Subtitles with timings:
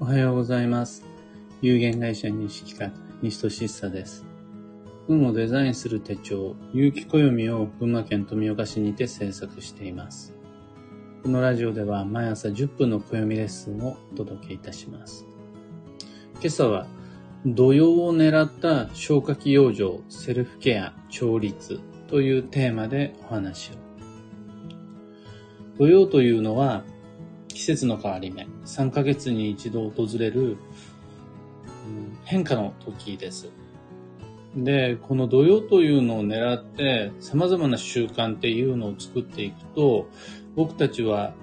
[0.00, 1.04] おはようございます。
[1.60, 4.24] 有限会社西企画、西俊久です。
[5.08, 10.36] 運をデザインする手帳、有機暦を群馬県富岡市にて制作しています。
[11.24, 15.26] このラジオでは毎朝10分の暦レッスンをお届けいたします。
[16.34, 16.86] 今朝は、
[17.44, 23.74] 土曜を狙った消化器養生、セルフケア、調律というテーマでお話を。
[25.76, 26.84] 土曜というのは、
[27.58, 30.56] 季節の変わり目、3ヶ月に一度訪れるうん
[32.22, 33.50] 変化の時です。
[34.54, 40.06] で、この土曜というのを狙って様々な習慣っていうのを作っていくと、
[40.54, 41.34] 僕たちは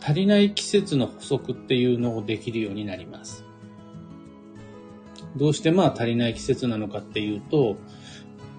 [0.00, 3.44] 足りない季節の補足っていうのをできるようになります。
[5.34, 7.76] どうしてまあ足りない季節なのかっていうと、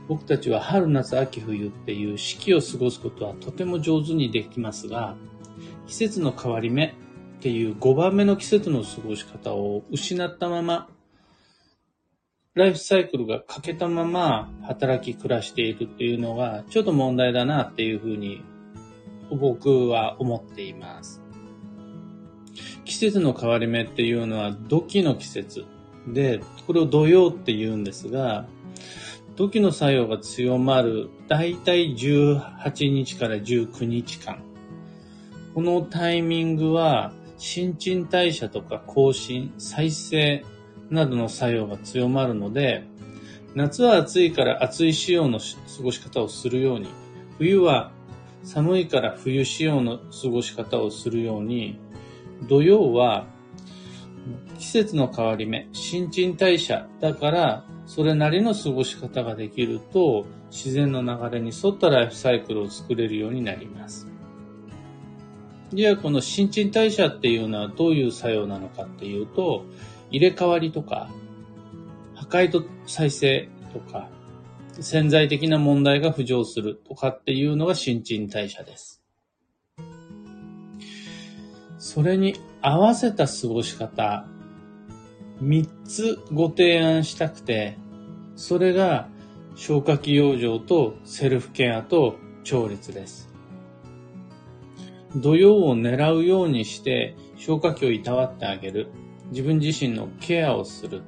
[0.10, 5.16] 僕たちは春、夏、秋、冬っていう四季を過ごすことはとても上手にできますが、
[5.90, 6.94] 季節の変わり目っ
[7.42, 10.88] ていう5番目の季節の過ごし方を失ったまま、
[12.54, 18.44] ライフサイクルが欠けたまま働き暮らしているっていうのがちょっと問題だなっていうふうに
[19.32, 21.24] 僕は思っています。
[22.86, 25.66] 季節の変わり目っていうのは土器の季節
[26.08, 28.46] で、これを土曜って言うんですが、
[29.36, 34.49] 土器の作用が強まる大体18日から19日間。
[35.54, 40.46] このタイミングは新陳代謝とか更新、再生
[40.90, 42.84] などの作用が強まるので、
[43.56, 46.88] 夏は暑いから暑い仕様の過ごし方をするように、
[47.38, 47.92] 冬は
[48.44, 51.80] 寒いから冬仕様の過ごし方をするように、
[52.48, 53.28] 土曜は
[54.60, 64.08] 季節の変わり目、新陳代謝だから、それなりの過ごし方ができると、自然の流れに沿ったライフサイクルを作れるようになります。
[65.72, 69.66] じゃあこの新陳代謝っていうのはどういう作用なのかっていうと、
[70.10, 71.10] 入れ替わりとか、
[72.16, 74.10] 破壊と再生とか、
[74.80, 79.04] 潜在的な問題が浮上するとかっていうのが新陳代謝です。
[81.78, 84.26] それに合わせた過ごし方、
[85.44, 87.78] 3つご提案したくて、
[88.36, 89.08] それが
[89.56, 93.29] 消化器養生とセルフケアと調律です。
[95.16, 98.90] 土曜を狙うようにして消化器をいたわってあげる。
[99.32, 101.02] 自分自身のケアをする。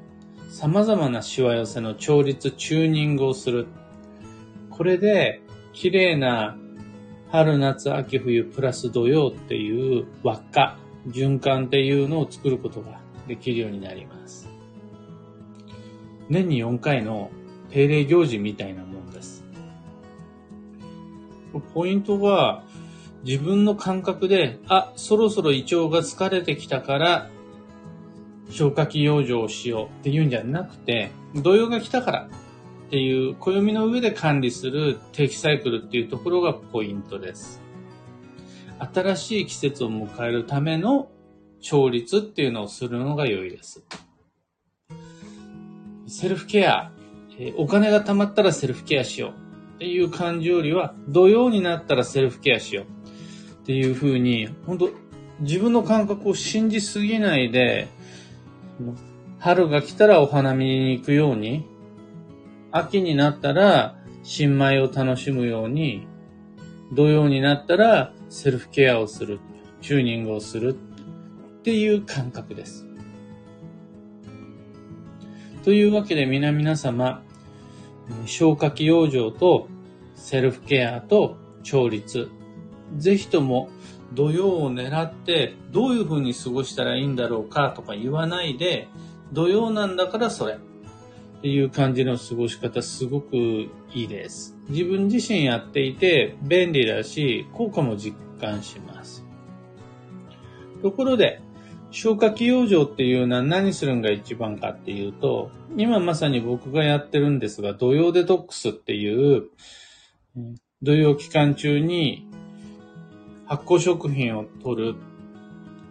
[0.50, 3.68] 様々なしわ寄せの調律、チューニングをする。
[4.70, 5.42] これで
[5.74, 6.58] 綺麗な
[7.30, 14.50] 春、夏、秋、冬プラス土曜っていう輪っか、循環っていうのを作ることができるようになります。
[16.30, 17.32] 年に4回の
[17.70, 19.46] 定例行事みたいなもんです。
[21.74, 22.64] ポイントは、
[23.24, 27.30] 自分の感覚で、あ、そろそろ胃腸が疲れてきたから、
[28.50, 32.30] 消化器養生をしようっていうんじゃなくて、土曜が来たから
[32.88, 37.62] っていう暦の上で管理する定期サイクルっていうところがポイントです。
[38.80, 41.10] 新しい季節を迎えるための
[41.62, 43.86] 調律っていうのをするのが良いです。
[46.08, 46.92] セルフケア、
[47.40, 53.01] えお金が貯まったらセルフケアしようっていう感じよりは、土曜になったらセルフケアしよう
[53.62, 54.90] っていう風に、本当
[55.42, 57.88] 自分の感覚を信じすぎないで、
[59.40, 61.66] 春が来たらお花見に行くように、
[62.72, 66.08] 秋になったら新米を楽しむように、
[66.94, 69.40] 土曜になったらセルフケアをする、
[69.82, 72.86] チューニングをするっていう感覚です。
[75.64, 77.24] というわけで皆々様、
[78.26, 79.68] 消化器養生と
[80.16, 82.30] セルフケアと調律、
[82.98, 83.70] ぜひとも
[84.14, 88.88] 土曜を狙ってどういう風に過ごしたらいいんだろうかとか言わないで、
[89.32, 93.70] 土曜なんだからそれっていう感じの過ごし方すごくい
[94.04, 94.58] いです。
[94.70, 99.26] 自分自身やっていて便利だし、効果も実感します。
[100.82, 101.42] ところで、
[101.92, 109.50] 消化器養生っていうのは何するんが一番かっていうと、今まさに僕がやってるんですが、土曜デトックスっていう、
[110.82, 112.28] 土曜期間中に
[113.52, 114.96] 発酵食品を取る、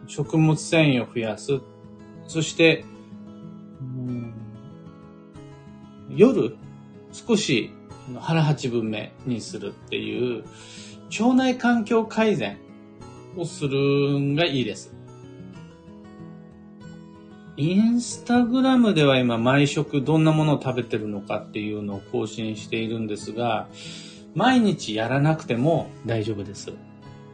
[0.07, 1.61] 食物繊維を増やす、
[2.27, 2.87] そして、
[6.09, 6.57] 夜
[7.13, 7.71] 少し
[8.19, 10.45] 腹八分目にするっていう
[11.11, 12.57] 腸内環境改善
[13.37, 13.79] をする
[14.19, 14.95] んがいいです。
[17.59, 23.69] インスタグラムでは今毎食どんなものを食べてるのかっていうのを更新しているんですが、
[24.35, 26.73] 毎日やらなくても大丈夫です。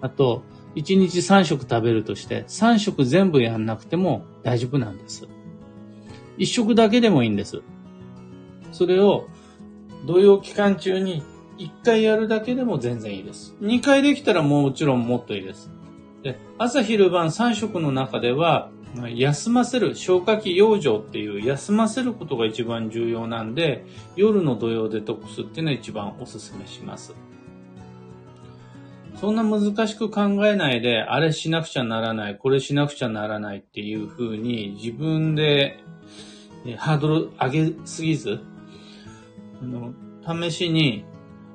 [0.00, 0.42] あと、
[0.74, 5.26] 1日3食食べるとして、3食全部やんなくても大丈夫なんです。
[6.38, 7.62] 1食だけでもいいんです。
[8.72, 9.28] それを
[10.06, 11.22] 土曜期間中に
[11.58, 13.56] 1回やるだけでも全然いいです。
[13.62, 15.70] 2回できたらもちろんもっといいです。
[16.22, 18.70] で朝昼晩3食の中では
[19.14, 23.84] 休ませる、消化器養生っていう休ませることが一番重要なんで、
[24.14, 27.14] 夜の土曜デトックスっていうのは一番おすすめします。
[29.20, 35.78] そんな難しく考えないで、あれしなくちゃならない、これしなくちゃならないっていう風に自分で
[36.76, 38.40] ハードル上げすぎず、
[39.62, 39.94] あの
[40.50, 41.04] 試しに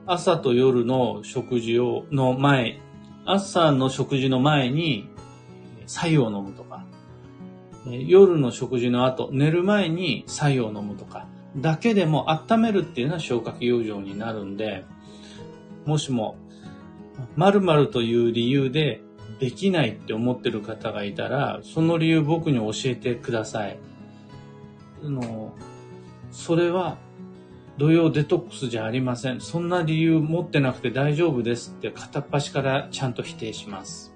[0.07, 2.79] 朝と夜の食事を、の前、
[3.25, 5.07] 朝の食事の前に
[5.85, 6.85] 白湯を飲むとか、
[7.85, 14.83] 夜の食事の後、寝る前に白湯を飲むとか、だけでも温めるっていうのは消化器養生になるんで、
[15.85, 16.35] もしも、
[17.35, 19.01] 〇〇という理由で
[19.39, 23.79] できないって思ってる方がいたら、その理由僕に教えてください。
[25.03, 25.53] あの、
[26.31, 26.97] それは
[27.77, 29.41] 土曜デトックスじゃありません。
[29.41, 34.13] そんな理由持ってなくて大丈夫ですって片っ端からちゃんと否定します。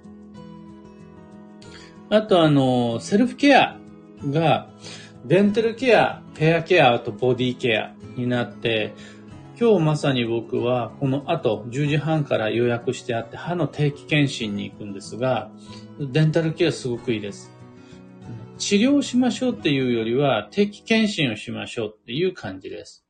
[2.09, 3.79] あとあの、セルフケア
[4.23, 4.69] が、
[5.25, 8.93] デンタルケア、ヘアケア、とボディケアになって、
[9.57, 15.49] 今日まさに僕はこの後10時半から予約してあって歯の定期検診に行くんですが、
[15.97, 17.51] デンタルケアすごくいいです。
[18.57, 23.05] 治療しましょうっていうよりは定期検診をしましょうっていう感じです。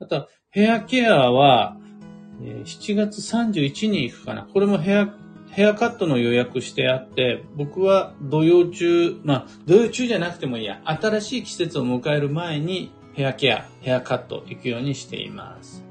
[0.00, 1.76] あと、ヘアケアは、
[2.40, 4.44] 7月31に行くかな。
[4.44, 5.14] これもヘア
[5.50, 15.84] ヘアカットの予約してあって、僕は土曜中、まあ、土曜中じゃなくてもいいや、新しい季節を迎える前にヘアケア、ヘアカット行くようにしています。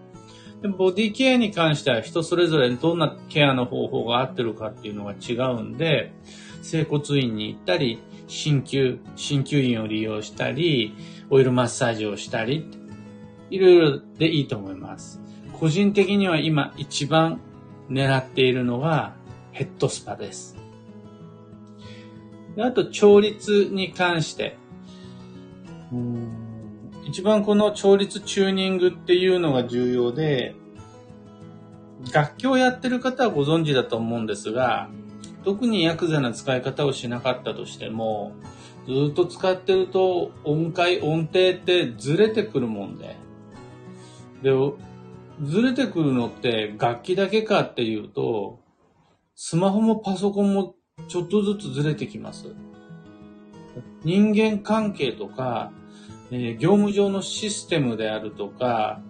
[0.61, 6.13] でボディケアに関しては人それぞれどんなケアの方法が合ってるかっていうのが違うんで、
[6.61, 10.95] 整骨院に行ったり、鍼灸、鍼灸院を利用したり、
[11.29, 12.65] オイルマッサージをしたり、
[13.49, 15.21] いろいろでいいと思います。
[15.59, 17.41] 個人的には今一番
[17.89, 19.13] 狙っているのは
[19.51, 20.57] ヘッドスパです。
[22.55, 24.57] であと、調律に関して、
[27.05, 30.55] 一番この調律チューニングっていうのが重要で、
[32.13, 34.89] 楽器をやってる方はご存知だと思うんですが、
[35.43, 38.33] 特にヤクザな使い方をしなかったとしても、
[38.87, 43.15] ずっと使ってると音階、音程ってずれてくるもんで。
[44.41, 44.51] で、
[45.41, 48.59] ずれてくるのって楽器だけかっていうと、
[49.35, 50.75] スマホもパソコンも
[51.07, 52.53] ちょっとずつずれてきます。
[54.03, 55.71] 人間関係とか、
[56.33, 59.01] え、業務上のシステムであるとか、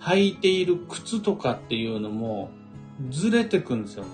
[0.00, 2.50] 履いている靴とかっていうのも
[3.10, 4.10] ずれてくんですよね。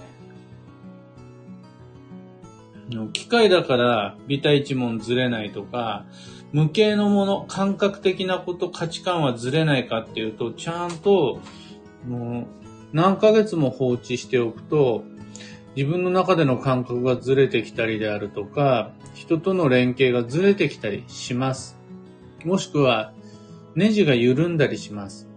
[3.13, 6.07] 機械だから微体一問ずれないとか、
[6.53, 11.41] 無形のもの、感覚的なこと、価値観はずれないかっていうと、ちゃんと、
[12.07, 12.47] もう、
[12.93, 15.03] 何ヶ月も放置しておくと、
[15.75, 21.76] 自分の中での感覚がずれてきたりであるとか、人との連携がずれてきたりします。
[22.45, 23.13] もしくは、
[23.75, 25.29] ネジが緩んだりします。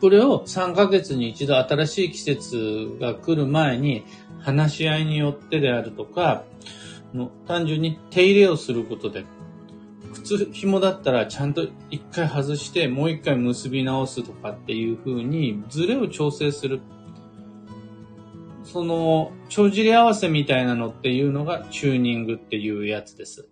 [0.00, 4.04] これを3ヶ月に一度新しい季節が来る前に
[4.38, 6.44] 話し合いによってであるとか、
[7.46, 9.24] 単純に手入れをすることで、
[10.14, 16.80] 靴紐だったらちゃんと一回外してもう一回結び直すとかっていう風にズレを調整する
[18.72, 23.48] その、帳尻合わせみたいなのっていうのがチューニングっていうやつです。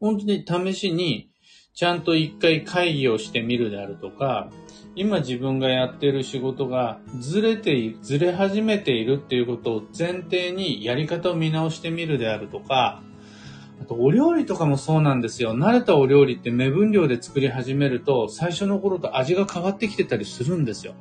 [0.00, 1.30] 本当に試しに、
[1.74, 4.50] ちゃんと一回会議をしてみるであるとか、
[4.94, 13.02] 今自分がやってる仕事がずれて、ずれ始めているっていうことを前提にやり方を見直してみるであるとか、
[13.80, 15.54] あとお料理とかもそうなんですよ。
[15.54, 20.94] 慣れたお料理って目分量で作り始めると最初の頃と味が変わってきてたりするんですよ。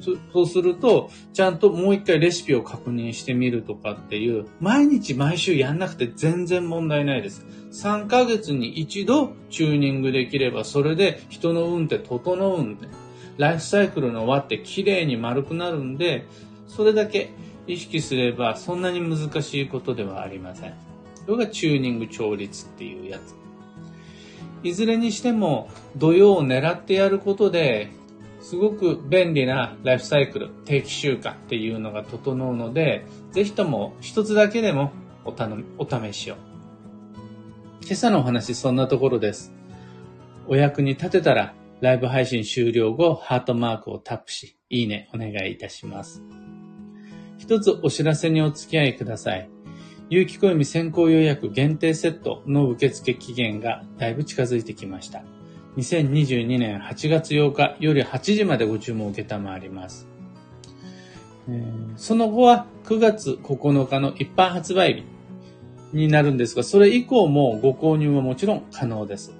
[0.00, 7.44] そうすると、ちゃんともう一回レシピを確認してみるとかっていう、毎日毎週やんなくて全然問題ないです。
[7.72, 12.88] 3ヶ月に一度チューニングできれば、それで人の運って整うんで、
[13.38, 16.26] ライフサイクルの輪って綺麗に丸くなるんで、
[16.66, 17.30] それだけ
[17.66, 20.74] 意識すればそんなに難しいことではありません。
[21.26, 23.34] それがチューニング調律っていうやつ。
[24.64, 27.90] いずれにしても土曜を狙ってやることで
[28.42, 34.92] すごく便利なライフサイクル、定期習慣っていうのが整うので、ぜひとも一つだけでも
[35.24, 36.36] お頼み、お試しを。
[37.82, 39.52] 今朝のお話そんなところです。
[40.48, 46.22] お役に立てたら、ライブ配信終了後、ハートマークをタップし、いいねお願いいたします。
[47.38, 49.48] 一つお知らせにお付き合いください。
[50.10, 55.22] 有機暦先行予約限定セットの受付期限がだいぶ近づいてきました。
[55.76, 60.06] 2022年8月8日夜8時までご注文を受けたまわります。
[61.96, 65.04] その後は9月9日の一般発売日
[65.96, 69.32] になるんですが、それ以降もご購入はもちろん可能です。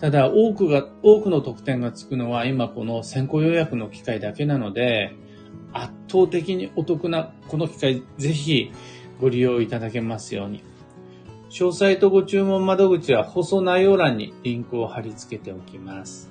[0.00, 5.14] ただ、多くが、多くの特典がつくのは今この先行予約の機会だけなので、
[5.72, 8.72] 圧倒的にお得なこの機会、ぜひ
[9.20, 10.62] ご利用いただけますように。
[11.52, 16.30] 詳細とご注文窓口は放送内容欄にリンクを貼り付けておきます。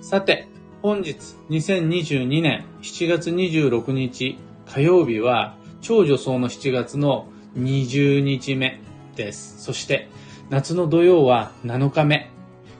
[0.00, 0.48] さて、
[0.82, 1.16] 本日
[1.48, 8.80] 2022年7月26日火曜日は超女装の7月の20日目
[9.14, 9.62] です。
[9.62, 10.08] そして
[10.50, 12.30] 夏の土曜は7日目。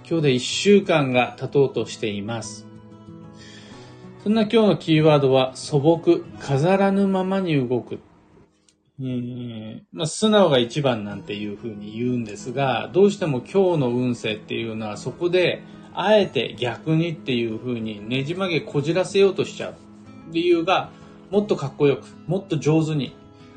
[0.04, 2.66] 今日で1週間が経とうとしています。
[4.24, 8.00] そんな今日のキーワードは素朴、飾らぬままに動く。
[9.00, 15.62] えまあ、素直が一番なんていうふうに言うんですが、どうしても今日の運勢っていうのはそこで
[15.94, 19.74] あえて逆にっていう風にねじ曲げこじらせようとしちゃう
[20.30, 20.90] 理由が
[21.30, 23.14] もっとかっこよく、もっと上手に、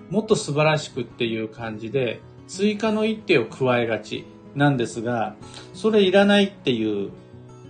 [0.09, 5.35] もっと素晴らしくっていう感じで追加の一手を加えがちなんですが、
[5.73, 7.11] それいらないっていう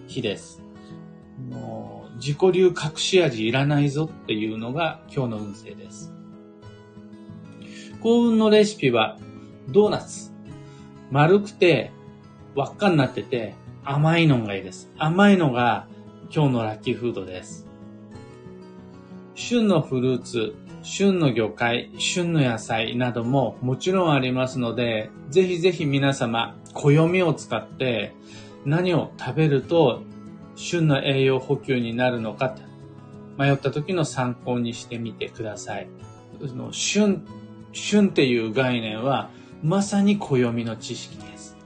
[0.08, 0.62] 日です。
[1.50, 6.21] もう自己流隠し味いらないぞっていうのが今日の運勢です。
[8.02, 9.20] 幸運のレシピは
[9.70, 10.32] ドーナツ。
[11.12, 11.92] 丸くて
[12.56, 13.54] 輪っかになってて
[13.84, 14.90] 甘いのがいいです。
[14.98, 15.86] 甘いのが
[16.34, 17.68] 今日のラッキーフードです。
[19.36, 28.16] 旬のフルーツ、旬の魚介、旬の野菜などももちろんありますので、ぜひぜひ皆様、暦を使って
[28.66, 30.02] 何を食べると
[30.56, 32.56] 旬の栄養補給になるのか
[33.38, 35.88] 迷った時の参考にしてみてください。
[36.72, 37.24] 旬、
[37.74, 39.30] 旬っていう概念は
[39.64, 41.58] まさに暦の知識です。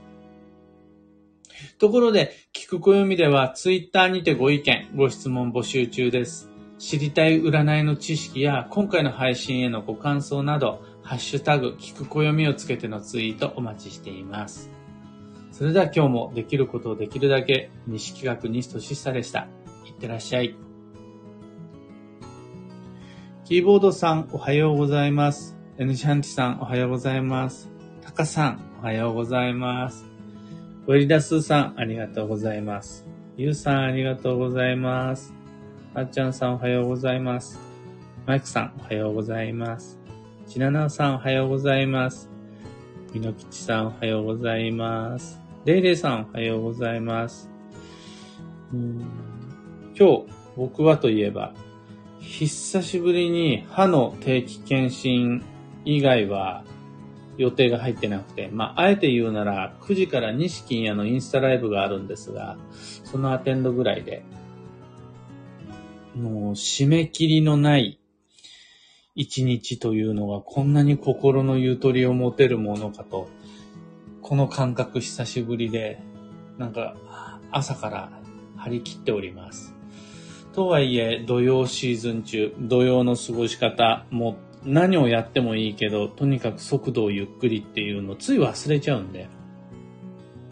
[1.78, 6.50] ところで、聞く暦ではツイッターにてご意見、ご質問募集中です。
[6.78, 14.70] 知りたい占いの知識や今回の配信へのご感想など、ハッシュタグ、聞く暦をつけてのツイートお待ちしています。
[15.52, 19.48] それでは今日もできることをできるだけ、西企画西俊久でした。
[19.86, 20.54] いってらっしゃい。
[23.44, 25.55] キーボードさん、おはようございます。
[25.78, 27.68] N シャンティさん、おはようございます。
[28.00, 30.06] タカさん、おはようございます。
[30.86, 33.06] ウェリダスーさん、ありがとうございます。
[33.36, 35.34] ユウさん、ありがとうございます。
[35.92, 37.60] あっちゃんさん、おはようございます。
[38.24, 39.98] マイクさん、おはようございます。
[40.48, 42.30] ちななさん、おはようございます。
[43.12, 45.38] みのきちさん、おはようございます。
[45.66, 47.50] レイレイさん、おはようございます。
[48.72, 49.04] うん
[49.94, 50.24] 今日、
[50.56, 51.52] 僕はといえば、
[52.20, 55.44] 久しぶりに歯の定期検診
[55.86, 56.64] 以外は
[57.38, 62.58] 予定が入ってなくて、まあ、あえて言うなら、9時から西金屋のインスタライブがあるんですが、
[63.04, 64.24] そのアテンドぐらいで、
[66.14, 68.00] もう締め切りのない
[69.14, 73.28] 一日というのがこんなに心のゆとりを持てるものかと、
[74.22, 76.00] この感覚久しぶりで、
[76.58, 76.96] なんか
[77.52, 78.10] 朝から
[78.56, 79.74] 張り切っております。
[80.52, 89.28] とはいえ、土曜シーズン中、土曜の過ごし方もっ何をやってもいいけど、とにかく速度をゆっくりっていうのをつい忘れちゃうんで、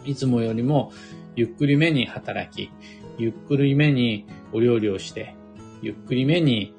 [0.05, 0.91] いつもよりも
[1.35, 2.71] ゆっくりめに働き、
[3.17, 5.35] ゆっくりめにお料理をして、
[5.81, 6.73] ゆっくりめに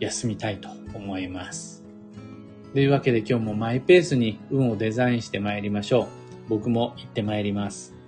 [0.00, 1.84] 休みたいと思います。
[2.72, 6.06] というわけで今日もマイペースに運をデザインして参りましょう。
[6.48, 7.99] 僕も行って参ります。